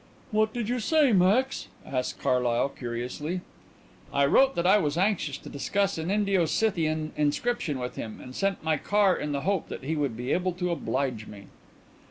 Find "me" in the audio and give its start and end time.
11.27-11.49